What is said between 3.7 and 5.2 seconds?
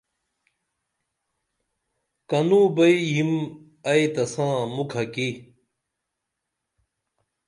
ائی تساں مُکھہ